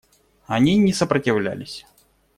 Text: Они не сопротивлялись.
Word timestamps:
Они 0.47 0.77
не 0.79 0.93
сопротивлялись. 0.93 1.85